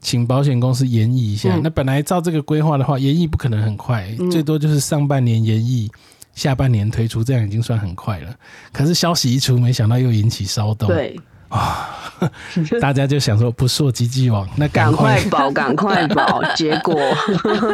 [0.00, 1.54] 请保险公司延议一下。
[1.56, 5.90] 嗯那本来照这个规划的话，延议不可能很快，嗯最多就是上半年延议，
[6.34, 8.34] 下半年推出，这样已经算很快了。
[8.72, 10.88] 可是消息一出，没想到又引起骚动。
[10.88, 11.18] 对
[11.48, 11.88] 啊，
[12.80, 16.94] 大家就想说不溯及既往，那赶快快保， 赶快保，结果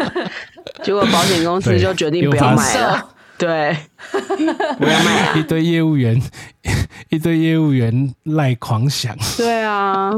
[0.85, 3.09] 结果保险公司就决定不要买了，
[3.40, 3.74] 对，
[4.79, 6.20] 不要卖啊一，堆业务员，
[7.09, 9.16] 一堆业务员赖狂想。
[9.38, 10.12] 对啊，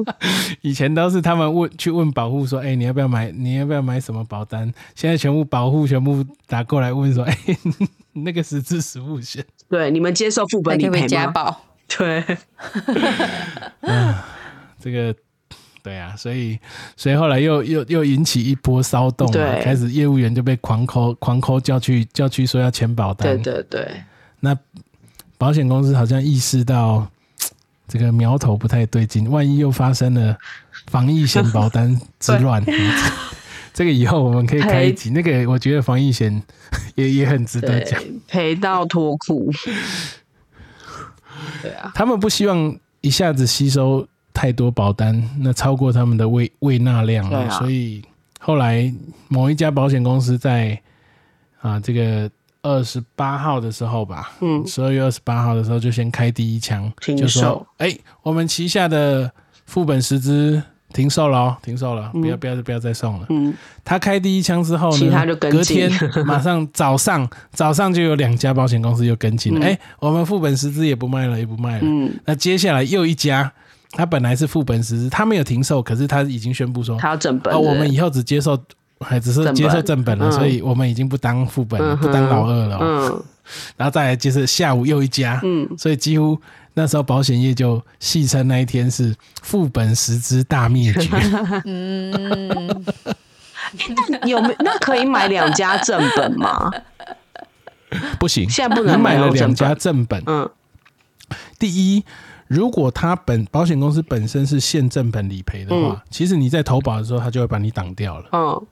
[0.60, 3.30] 以前都是他们问去问保护说，哎、你要不要买？
[3.30, 4.72] 你要不要买什么保单？
[4.96, 7.38] 现在全部保护全部打过来问说， 哎、
[8.12, 11.06] 那个实质实物险，对，你们接受副本理赔吗？
[11.06, 11.64] 家暴。
[11.86, 12.24] 对，
[14.82, 15.14] 这个。
[15.82, 16.58] 对啊，所以
[16.96, 24.02] 所以后来又又又引起一波骚动嘛，开始业务员就被狂扣狂扣叫去叫去说要签保单，对对对，
[24.40, 24.56] 那
[25.36, 27.06] 保险公司好像意识到
[27.88, 30.36] 这个苗头不太对劲，万一又发生了
[30.86, 32.64] 防疫险保单 之乱，
[33.74, 35.10] 这个以后我们可以开一集。
[35.10, 36.42] 那个我觉得防疫险
[36.94, 39.50] 也也很值得讲，对，赔到脱裤，
[41.60, 47.58] 对啊，他们不希望一下子吸收太多保单，那超过他们的未未纳量了，啊。
[47.58, 48.02] 所以
[48.40, 48.92] 后来
[49.28, 50.80] 某一家保险公司在
[51.60, 52.30] 啊这个。
[52.64, 54.64] 二十八号的时候吧，嗯。
[54.64, 59.28] 十二月二十八号的时候就先开第一枪，停就说售，哎、我们旗下的
[59.66, 63.26] 副本十支停售了哦，停售了，不要不要不要再送了。
[63.30, 65.90] 嗯，他开第一枪之后呢，其他就跟隔天
[66.24, 69.62] 马上早上早上就有两家保险公司又跟进了，嗯。
[69.66, 71.82] 哎、我们副本十支也不卖了，也不卖了。
[71.82, 73.52] 嗯，那接下来又一家，
[73.92, 78.58] 他本来是副本十支，他没有停售，可是他已经宣布说，他要正本哦，我们以后只接受。
[79.04, 80.16] 还只是接受正本。
[80.16, 80.30] 了，嗯。
[80.30, 83.24] 所以我们已经不当副本了，嗯不当老二了哦、嗯。
[83.76, 86.40] 然后再来就是下午又一家，嗯，所以几乎
[86.74, 91.10] 那时候保险业就戏称那一天是副本十之大灭绝。
[91.66, 92.84] 嗯，
[94.24, 96.70] 有没那可以买两家正本吗？
[98.20, 100.22] 不行，现在不能你买了两两家正本。
[100.26, 100.48] 嗯。
[101.58, 102.04] 第一，
[102.52, 108.28] 如果他本保险公司本身是现正本理赔的话，嗯其实你在投保的时候，他就会把你挡掉了。
[108.32, 108.66] 嗯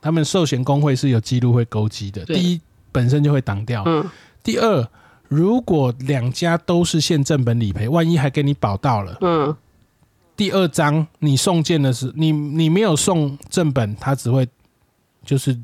[0.00, 2.24] 他们寿险工会是有记录会勾稽的。
[2.24, 2.60] 第一，
[2.92, 3.84] 本身就会挡掉。
[3.86, 4.04] 嗯
[4.42, 4.88] 第二，
[5.28, 9.56] 如果两家都是现正本理赔，万一还给你保到了，嗯，
[10.36, 14.48] 第二张你送件的时，你你没有送正本，他只会
[15.24, 15.56] 就是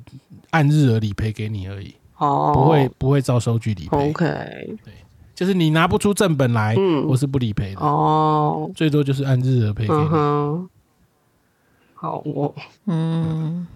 [0.51, 4.11] 按日额理赔给你而已，哦，不会不会照收据理赔。
[4.11, 4.77] OK，
[5.43, 7.05] 就是你拿不出正本来，嗯。
[7.09, 10.09] 我是不理赔的，哦，最多就是按日额赔给嗯你。
[10.09, 10.69] 哼，
[11.95, 12.55] 好，我。
[12.87, 13.67] 嗯，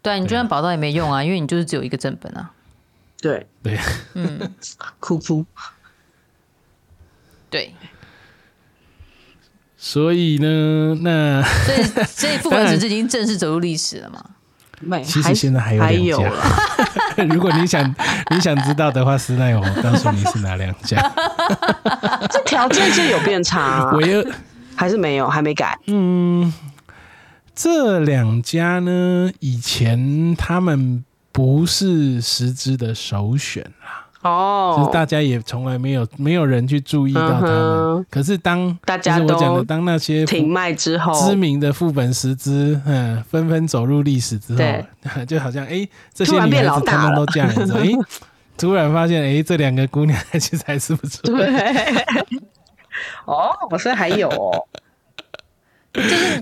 [0.00, 2.50] 对啊，你就算保到也没用啊，因为你就是只有一个正本啊。
[3.20, 3.46] 对。
[3.62, 3.78] 对，
[4.14, 4.50] 嗯，
[4.98, 5.44] 哭哭，
[7.50, 7.74] 对，
[9.76, 14.24] 所以呢，那所以所以副本 十字已经正式走入历史了嘛？
[14.82, 16.30] 没，其实现在还有两家
[17.16, 17.94] 有， 如果你想
[18.30, 20.98] 你想知道的话，私奈我告诉你是哪两家。
[22.30, 24.26] 这条件就有变差啊，唯二
[24.74, 26.52] 还是没有，还没改，嗯，
[27.54, 33.64] 这两家呢，以前他们不是实质的首选
[34.22, 37.50] 啦，就是哦，大家也从来没有没有人去注意到他们。
[37.50, 44.64] 嗯可是当大家就是我讲的，当那些停卖之后，知名的副本十支，嗯，纷纷走入历史之后，
[45.26, 46.98] 就好像哎、这些女孩老大了。
[46.98, 47.88] 子他们都嫁人之后，哎、
[48.56, 51.22] 突然发现哎、这两个姑娘 其实还是不错。
[51.24, 51.46] 对，
[53.26, 54.66] 哦，我说还有哦，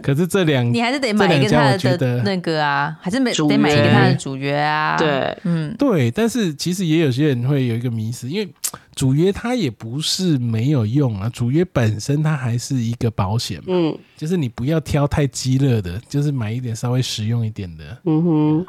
[0.01, 4.97] 可是这两你还是得买一个他的那个啊，还是没主得买一个他的主约啊。
[4.97, 8.49] 对，嗯，对，但是其实也有些人会有一个迷思，因为
[8.95, 13.99] 主约它也不是没有用啊，主约本身它还是一个保险嘛，嗯。
[14.17, 17.99] 就是你不要挑太激烈的，就是买一点稍微实用一点的。
[18.05, 18.67] 嗯哼，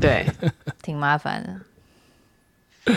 [0.00, 0.26] 对，
[0.82, 1.42] 挺麻烦
[2.84, 2.92] 的。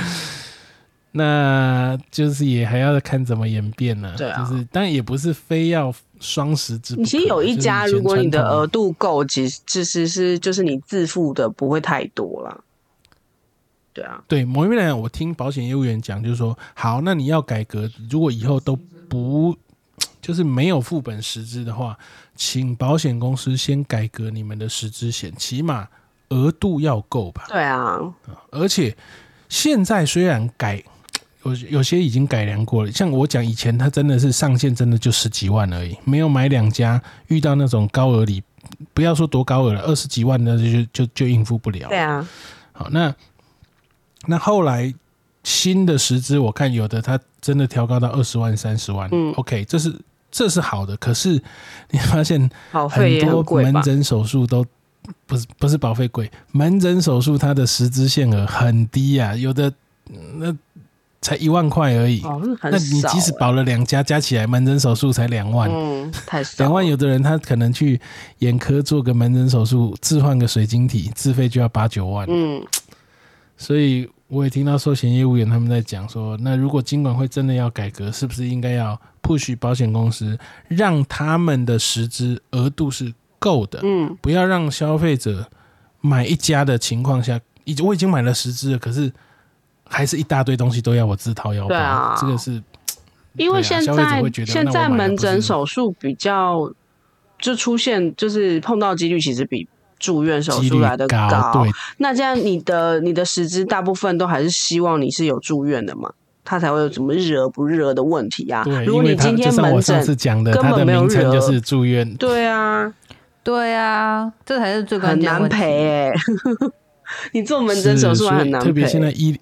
[1.18, 7.08] 那就是也还要看怎么演变呢、对啊就是当然也不是非要双十支不可。
[7.08, 12.62] 其实有一家，如果你的额度够，其实其实是就是你自付的不会太多了。
[13.94, 18.76] 对啊，对某一面来讲，我听保险业务员讲，就是说，好，那你要改革，如果以后都
[19.08, 19.56] 不
[20.22, 21.98] 就是没有副本实支的话，
[22.36, 25.88] 请保险公司先改革你们的实支险，起码
[26.28, 27.46] 额度要够吧。
[27.48, 27.98] 对啊，
[28.52, 28.98] 而且
[29.48, 30.84] 现在虽然改
[31.46, 38.44] 有有些已经改良过了，像我讲以前，它真的是上限真的就十几万而已，没有买两家，遇到那种高额礼，
[38.94, 41.88] 不要说多高额了，二十几万的就就就应付不了。
[41.88, 42.28] 对啊，
[42.72, 43.14] 好，那
[44.26, 44.94] 那后来
[45.44, 49.08] 新的实支，我看有的它真的调高到二十万、三十万。
[49.12, 49.96] 嗯，OK，这是
[50.32, 50.98] 这是好的。
[50.98, 51.40] 可是
[51.92, 53.62] 你发现很多？
[53.62, 54.66] 门诊手术都
[55.28, 59.72] 不是不是保费贵，门诊手术它的实支限额很低呀、有的
[60.10, 60.58] 嗯那
[61.26, 62.22] 才一万块而已。
[62.22, 63.38] 哦，那你即使欸。
[63.40, 66.64] 保了两家，加起来门诊手术才两万，嗯，太少。
[66.64, 68.00] 两万有的人他可能去
[68.40, 72.28] 眼科做个门诊手术，置换个水晶体，自费就要八九万。
[72.30, 72.64] 嗯，
[73.58, 85.50] 所以我也听到寿险业务员他们在讲说，那如果金管会真的要改革，是不是应该要 push 保险公司，让他们的实支额度是够的，嗯，不要让消费者
[86.02, 89.12] 买一家的情况下，已我已经买了十支了，可是
[89.88, 92.18] 还是一大堆东西都要我自掏腰包，对啊。
[92.20, 92.62] 这个是
[93.38, 96.72] 因为现在啊消费者在会觉得现在门诊手术比较
[97.40, 99.68] 就出现就是碰到几率其实比
[100.00, 101.72] 住院手术来的高，对。
[101.98, 106.12] 那这样你的你的实质大部分都还是希望你是有住院的嘛，
[106.44, 108.64] 他才会有什么热不热的问题啊。
[108.64, 112.94] 对，如果你今天门上次诊，讲的，根本没有名称就是住院，对啊，
[113.44, 115.56] 对啊，这才是最关很难键的问题。
[115.58, 116.14] 赔哎、
[117.34, 119.38] 你做门诊手术还很难特别现在医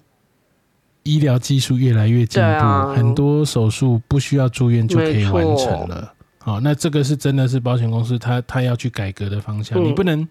[1.04, 2.92] 医疗技术越来越进步，啊。
[2.94, 6.12] 很多手术不需要住院就可以完成了。
[6.38, 9.84] 好，那这个是真的是保险公司他他要去改革的方向，嗯。
[9.84, 10.28] 你不能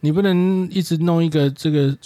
[0.00, 1.96] 你不能一直弄一个这个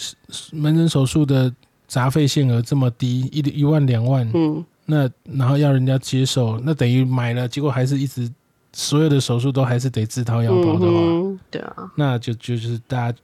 [0.53, 1.53] 门诊手术的
[1.87, 8.31] 杂费限额这么低，一一万两万，嗯，那然后要人家接受，那等于买了，结果还是一直
[8.73, 11.91] 所有的手术都还是得自掏腰包的话，嗯，对啊。
[11.97, 13.19] 那就就就是大家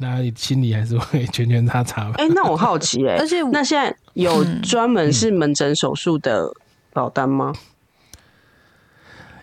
[0.00, 2.14] 大家心里还是会拳拳叉叉吧。
[2.18, 6.50] 哎、那我好奇哎、而且那现在有嗯专门是门诊手术的
[6.92, 7.52] 保单吗？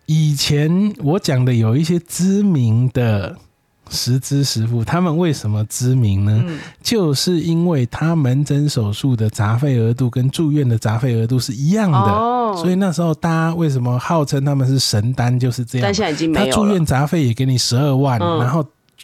[0.06, 3.38] 以前我讲的有一些知名的
[3.90, 6.44] 实支实付，他们为什么知名呢？
[6.46, 15.94] 嗯就是因为他门诊手术的杂费额度跟住院的杂费额度是一样的，哦所以那时候大家为什么号称他们是神单，就是这样但。
[15.94, 16.62] 现在已经他没有了。
[16.62, 18.64] 住院杂费也给你十二万，嗯然后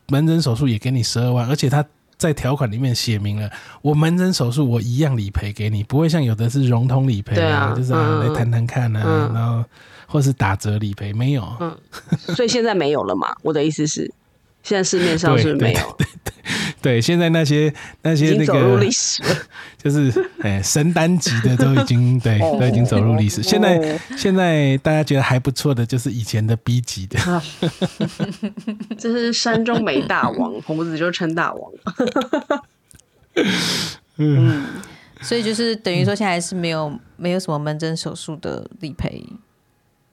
[0.09, 1.85] 门诊手术也给你十二万，而且他
[2.17, 3.49] 在条款里面写明了，
[3.81, 9.63] 我门诊手术我一样理赔给你，不会像有的是融通理赔对啊就是啊嗯来谈谈看啊，嗯然后
[10.05, 11.47] 或是打折理赔，没有。
[11.59, 11.77] 嗯
[12.35, 13.33] 所以现在没有了嘛？
[13.41, 14.11] 我的意思是，
[14.63, 15.97] 现在市面上是是没有？
[16.23, 16.28] 对，
[17.01, 18.79] 现在那些那些那个。
[19.81, 23.41] 就是哎神单级的都已经对哦都已经走入历史。
[23.41, 27.17] 现在哦现在大家觉得还不错的就是以前的 B 级的，
[28.99, 31.71] 这是山中没大王，猴子就称大王。
[34.17, 34.65] 嗯，
[35.21, 39.23] 所以就是等于说现在是没有没有什么门诊手术的理赔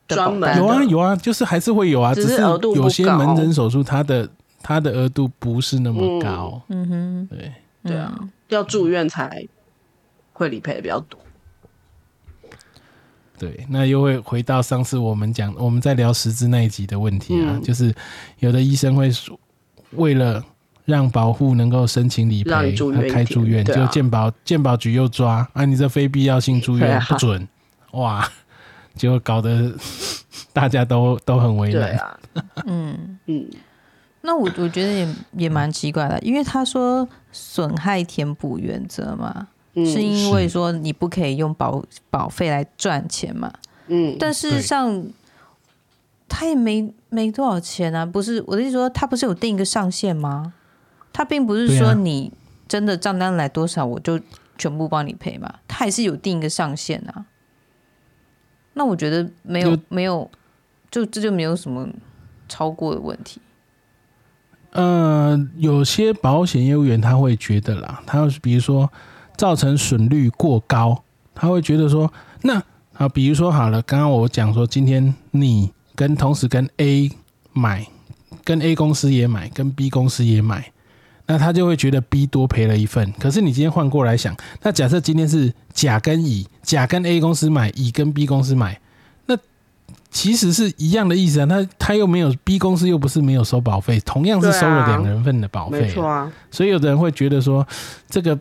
[0.07, 4.29] 专门有啊有啊，就是还是会有啊，只只是有些高门诊手术它的
[4.69, 6.19] 它的额度不是那么嗯。
[6.19, 7.53] 高，嗯哼，对。
[7.85, 9.47] 对啊，要住院才
[10.33, 11.21] 会理赔的比较多。
[13.39, 17.63] 对，那又会回到上次我们讲我们在聊实质那一集的问题啊，嗯。
[17.63, 17.95] 就是
[18.41, 19.39] 有的医生会说
[19.93, 20.45] 为了
[20.85, 27.47] 让保护能够申请理赔，让住院他开住院，就健保健保局又抓啊，你这非必要性住院不准，
[27.93, 28.29] 哇，
[28.97, 29.73] 结果搞得
[30.53, 31.97] 大家都都很为对难。
[31.99, 32.19] 啊，
[32.67, 33.49] 嗯，嗯，
[34.27, 43.53] 那我我觉得也也蛮奇怪的，因为他说损害填补原则嘛，嗯是因为说你不可以用保保费来赚钱嘛，
[43.87, 45.07] 嗯，但事实上
[46.29, 50.53] 他也没没多少钱啊，不是我的意思说，他不是有定一个上限吗？
[51.13, 52.33] 他并不是说你
[52.67, 54.21] 真的账单来多少我就
[54.59, 57.27] 全部帮你赔嘛，他还是有定一个上限啊。
[58.75, 60.29] 那我觉得没有没有，
[60.91, 61.89] 就这就没有什么
[62.49, 63.41] 超过的问题。
[64.77, 68.91] 呃，有些保险业务员他会觉得啦，他要是比如说
[69.37, 71.03] 造成损率过高，
[71.35, 77.11] 他会觉得说，那啊，比如说好了，刚刚我讲说，今天你跟同时跟 A
[77.53, 77.87] 买，
[78.45, 80.71] 跟 A 公司也买，跟 B 公司也买，
[81.27, 83.11] 那他就会觉得 B 多赔了一份。
[83.19, 88.79] 可是你今天换过来想，那假设今天是甲跟乙，甲跟 A 公司买，乙跟 B 公司买，
[90.11, 91.47] 其实是一样的意思啊。
[91.47, 97.67] 他他又没有 B 公司又不是没有收保费，同样是收了两人份的保费、没错啊，所以有的人会觉得说，
[98.09, 98.39] 这个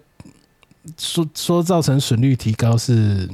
[0.97, 3.29] 说说造成损率提高是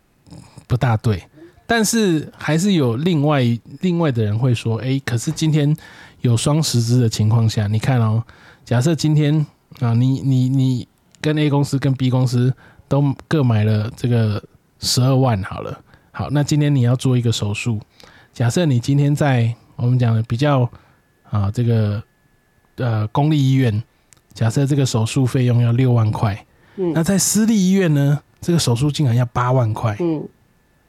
[0.68, 1.22] 不大对，
[1.66, 3.42] 但是还是有另外
[3.80, 5.76] 另外的人会说，哎，可是今天
[6.20, 8.22] 有双十支的情况下，你看哦，
[8.64, 9.44] 假设今天
[9.80, 10.88] 啊，你你你
[11.20, 12.54] 跟 A 公司跟 B 公司
[12.88, 14.42] 都各买了这个
[14.80, 15.78] 十二万好了，
[16.14, 17.80] 好，那今天你要做一个手术，
[18.34, 20.68] 假设你今天在我们讲的比较
[21.30, 22.02] 啊这个
[22.76, 23.82] 呃公立医院，
[24.34, 26.44] 假设这个手术费用要六万块，
[26.76, 26.92] 嗯。
[26.92, 30.28] 那在私立医院呢，这个手术竟然要八万块，嗯。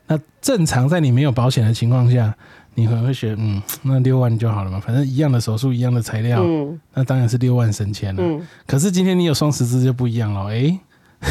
[0.08, 2.36] 那正常在你没有保险的情况下，
[2.76, 8.22] 你可能会觉得，嗯，那六万就好了嘛，反正一样的手术，一样的材料，嗯那当然是六万省钱了。
[8.22, 8.46] 嗯。
[8.68, 10.78] 可是今天你有双十字就不一样了，诶，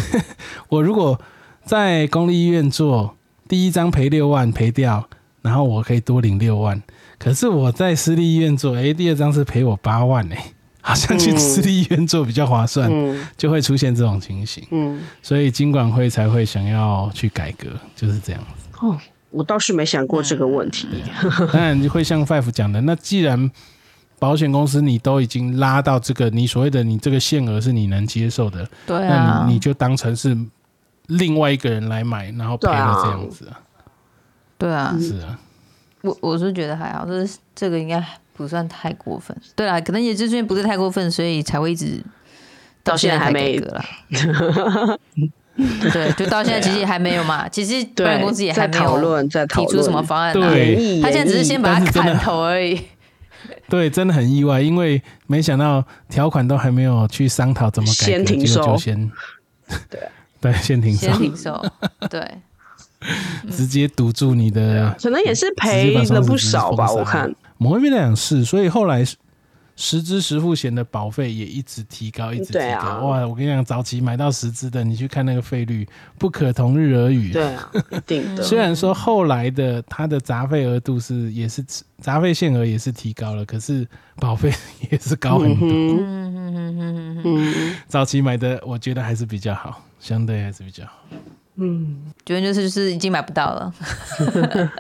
[0.71, 1.21] 我如果
[1.67, 3.15] 在公立医院做，
[3.53, 5.07] 第一张赔六万赔掉，
[5.43, 6.83] 然后我可以多领六万。
[7.19, 10.39] 可是我在私立医院做，诶，第二张是赔我八万诶，
[10.81, 14.67] 好像去嗯私立医院做比较划算，嗯就会出现这种情形。
[14.71, 18.43] 嗯，所以金管会才会想要去改革，就是这样。
[18.81, 18.97] 哦，
[19.29, 20.89] 我倒是没想过这个问题。
[21.53, 23.51] 当然会像 Five 讲的，那既然
[24.19, 30.35] 保险公司你都已经拉到这个，你所谓的你这个限额是你能接受的，那对啊你，你就当成是
[31.09, 33.61] 另外一个人来买，然后赔了这样子啊，
[34.59, 35.39] 对啊，是啊，
[36.03, 39.37] 我我是觉得还好，这是这个应该不算太过分。
[39.55, 42.03] 对啊，可能也就是因为不是太过分，所以才会一直
[42.83, 43.85] 到现在才还没改革啦。
[45.93, 47.47] 对，就到现在其实也还没有嘛。
[47.49, 50.33] 其实保险对公司也，还在没有讨论，在讨论提出什么方案啊。
[50.33, 52.81] 对他现在只是先把它砍头而已。
[53.69, 59.11] 对，真的很意外，因为没想到条款都还没有去商讨怎么改革，先停售就先
[59.91, 60.01] 对
[60.43, 61.65] 对， 先停手先， 停售，
[62.11, 62.29] 对，
[63.51, 67.35] 直接堵住你的可能也是赔了不少吧，我看。
[67.57, 69.05] 某一面来讲是，所以后来
[69.77, 72.89] 十支十付险的保费也一直提高，一直提高。
[72.89, 75.89] 啊哇，我跟你讲，早期买到十支的，你去看那个费率，
[76.19, 77.33] 不可同日而语。
[77.33, 78.43] 对啊，一定的。
[78.43, 81.65] 虽然说后来的它的杂费额度是也是
[82.01, 83.87] 杂费限额也是提高了，可是
[84.17, 84.53] 保费
[84.91, 85.69] 也是高很多。
[85.69, 86.55] 嗯哼，
[87.25, 90.93] 嗯早期买的我觉得还是比较好，相对还是比较好。
[91.57, 93.75] 嗯，觉得就是就是已经买不到了。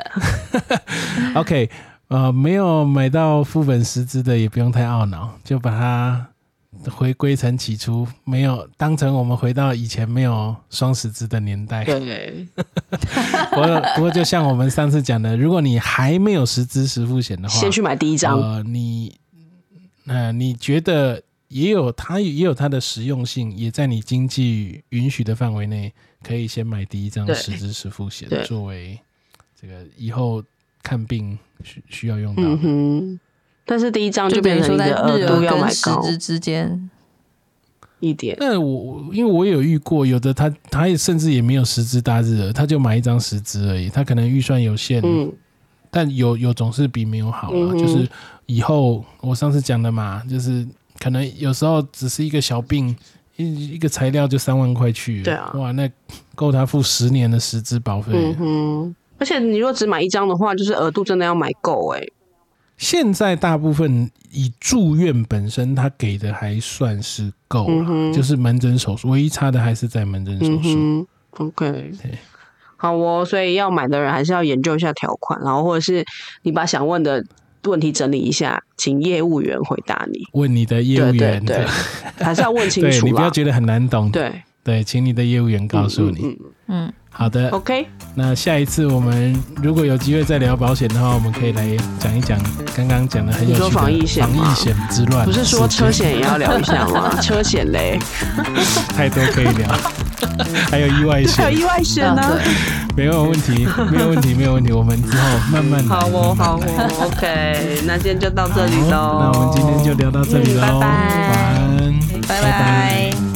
[1.37, 1.69] OK，
[2.09, 6.27] 呃，没有买到副本十支的也不用太懊恼，就把它
[6.91, 11.85] 回归成起初，没有当成我们回到以前没有双十支的年代。
[11.85, 12.49] 对，
[13.53, 18.41] 不过不过就像我们上次讲的，如果你还没有十支十付险的话，先去买第一张。
[18.41, 19.15] 呃，你
[20.07, 21.23] 呃你觉得
[21.53, 25.93] 也有它也有它的实用性，也在你经济允许的范围内，
[26.23, 27.35] 可以先买第一张对。
[27.35, 28.43] 十支十付险对。
[28.45, 28.99] 作为
[29.61, 30.43] 这个以后
[30.83, 32.49] 看病需需要用到的。
[32.49, 33.21] 嗯哼，
[33.65, 36.91] 但是第一张就变成在日额度要买跟实支之间，
[38.01, 38.37] 一点。
[38.41, 45.33] 那我我因为我有遇过，有的他他也甚至也没有十支大日额，他就买一张十支而已，他可能预算有限，嗯。
[45.95, 47.53] 但有有总是比没有好啊。
[47.53, 48.09] 嗯就是
[48.47, 50.67] 以后我上次讲的嘛，就是
[51.03, 52.97] 可能有时候只是一个小病，
[53.35, 55.91] 一一个材料就三万块去了，对啊哇，那
[56.37, 58.13] 够他付十年的十支保费。
[58.15, 62.01] 嗯哼，而且你如果只买一张的话，就是额度真的要买够哎。
[62.77, 70.69] 现在大部分以住院本身，他给的还算是够了，嗯就是门诊手术，唯一差的还是在门诊手术。
[70.79, 71.93] 嗯哼，OK。
[72.77, 76.05] 好哦，所以要买的人还是要研究一下条款，然后或者是
[76.43, 77.25] 你把想问的
[77.65, 80.27] 问题整理一下，请业务员回答你。
[80.33, 81.67] 问你的业务对对员，对，
[82.17, 83.11] 还是要问清对楚 对。
[83.11, 86.21] 你不要觉得很难懂，对，对，请你的业务员告诉你。
[86.27, 92.39] 嗯嗯嗯，好的嗯，OK，那下一次我们如果有机会再聊保险的话，我们可以来讲一讲
[92.75, 95.25] 刚刚讲的很有趣的防疫险防疫险之乱。
[95.27, 97.15] 不是说车险也要聊一下吗？
[97.21, 97.99] 车险嘞，
[98.97, 99.69] 太多可以聊，
[100.71, 102.39] 还有意外还有险，意外险呢。
[102.97, 104.73] 没有问题，没有问题，没有问题。
[104.73, 109.19] 我们之后慢慢来好哦，好哦，OK，那今天就到这里喽。
[109.21, 113.32] 那我们今天就聊到这里喽，嗯拜拜晚安，拜拜。